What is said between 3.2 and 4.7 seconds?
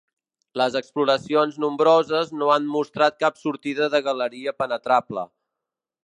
cap sortida de galeria